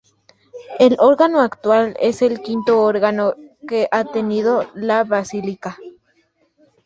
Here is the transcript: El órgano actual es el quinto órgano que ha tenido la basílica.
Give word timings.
El 0.79 0.95
órgano 0.99 1.41
actual 1.41 1.95
es 1.99 2.23
el 2.23 2.41
quinto 2.41 2.81
órgano 2.81 3.35
que 3.67 3.87
ha 3.91 4.03
tenido 4.03 4.67
la 4.73 5.03
basílica. 5.03 5.77